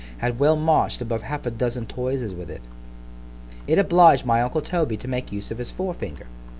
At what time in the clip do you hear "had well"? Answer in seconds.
0.17-0.55